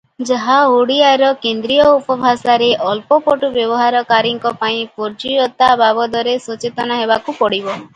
[0.27, 7.81] ଯାହା ଓଡ଼ିଆର କେନ୍ଦ୍ରୀୟ ଉପଭାଷାରେ ଅଳ୍ପ ପଟୁ ବ୍ୟବହାରକାରୀଙ୍କ ପାଇଁ ପ୍ରଯୁଜ୍ୟ ତା’ ବାବଦରେ ସଚେତନ ହେବାକୁ ପଡ଼ିବ।